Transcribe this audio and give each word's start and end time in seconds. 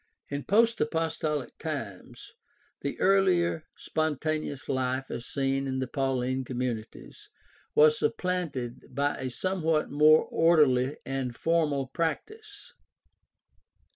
—In 0.35 0.45
post 0.45 0.81
apostolic 0.81 1.59
times 1.59 2.31
the 2.81 2.99
earlier 2.99 3.67
spontaneous 3.77 4.67
life 4.67 5.11
as 5.11 5.27
seen 5.27 5.67
in 5.67 5.77
the 5.77 5.85
Pauline 5.85 6.43
communities 6.43 7.29
was 7.75 7.99
supplanted 7.99 8.95
by 8.95 9.13
a 9.17 9.29
somewhat 9.29 9.91
more 9.91 10.25
orderly 10.25 10.97
and 11.05 11.35
formal 11.35 11.85
practice. 11.85 12.73